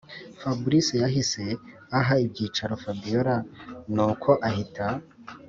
[0.41, 1.43] fabric yahise
[1.99, 3.35] aha ibyicaro fabiora
[3.93, 4.87] nuko ahita